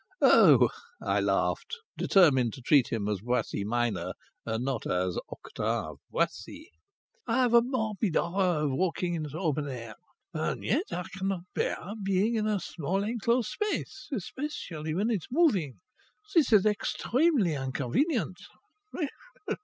[0.19, 0.69] "Oh!"
[0.99, 4.13] I laughed, determined to treat him as Boissy Minor,
[4.47, 6.71] and not as Octave Boissy.
[7.27, 9.93] "I have a morbid horror of walking in the open air.
[10.33, 15.75] And yet I cannot bear being in a small enclosed space, especially when it's moving.
[16.33, 18.39] This is extremely inconvenient.